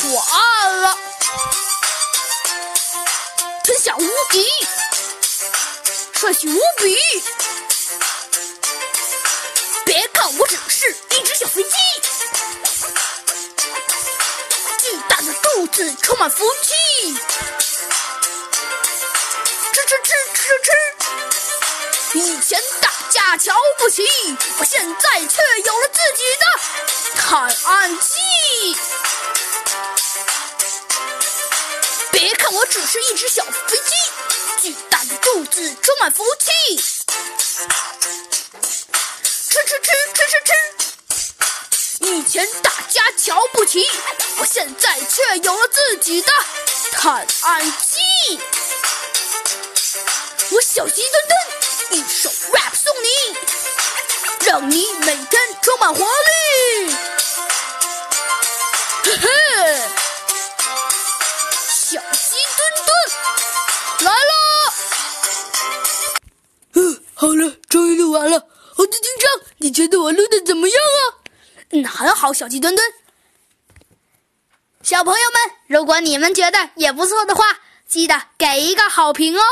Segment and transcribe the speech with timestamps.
[0.00, 0.96] 破案了，
[3.64, 4.48] 天下无敌，
[6.14, 6.96] 帅气无比。
[9.84, 11.70] 别看我只是一只小飞机，
[14.78, 17.18] 巨大的肚子充满福气。
[19.72, 20.70] 吃吃吃吃吃
[22.12, 24.06] 吃，以前打架瞧不起，
[24.58, 26.46] 我现在却有了自己的
[27.20, 28.14] 探案器。
[32.18, 33.94] 别看我只是一只小飞机，
[34.60, 36.76] 巨大的肚子充满福气。
[39.22, 40.50] 吃吃吃吃吃吃，
[42.00, 43.86] 以前大家瞧不起，
[44.38, 46.32] 我现在却有了自己的
[46.90, 48.40] 探案机。
[50.50, 53.08] 我小鸡墩墩，一首 rap 送你，
[54.44, 56.96] 让你每天充满活力。
[59.04, 59.28] 呵呵。
[67.20, 68.46] 好了，终于录完了。
[68.76, 71.18] 猴子警长，你觉得我录的怎么样啊？
[71.70, 72.86] 嗯，很好，小鸡墩墩。
[74.84, 77.58] 小朋友们，如果你们觉得也不错的话，
[77.88, 79.42] 记得给一个好评哦。